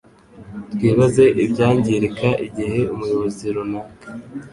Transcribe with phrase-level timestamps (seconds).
[0.73, 4.07] Twibaze ibyangirika igihe umuyobozi runaka